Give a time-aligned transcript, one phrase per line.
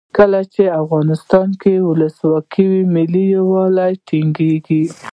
[0.17, 4.83] کله چې افغانستان کې ولسواکي وي ملي یووالی ټینګیږي.